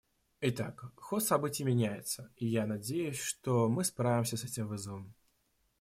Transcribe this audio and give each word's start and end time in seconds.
Итак, 0.39 0.83
ход 0.95 1.23
событий 1.23 1.63
меняется, 1.63 2.31
и 2.35 2.47
я 2.47 2.65
надеюсь, 2.65 3.19
что 3.21 3.69
мы 3.69 3.83
справимся 3.83 4.35
с 4.35 4.43
этим 4.43 4.67
вызовом. 4.67 5.13